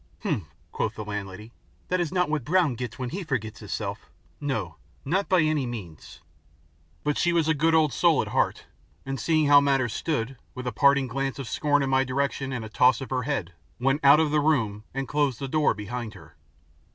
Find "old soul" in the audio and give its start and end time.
7.75-8.19